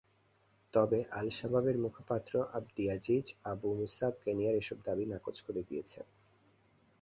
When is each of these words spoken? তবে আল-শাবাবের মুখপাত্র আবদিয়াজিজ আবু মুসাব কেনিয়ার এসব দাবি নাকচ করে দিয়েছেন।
তবে 0.73 0.99
আল-শাবাবের 1.11 1.77
মুখপাত্র 1.77 2.33
আবদিয়াজিজ 2.57 3.25
আবু 3.51 3.69
মুসাব 3.79 4.13
কেনিয়ার 4.23 4.55
এসব 4.61 4.77
দাবি 4.87 5.05
নাকচ 5.11 5.37
করে 5.41 5.61
দিয়েছেন। 5.69 6.05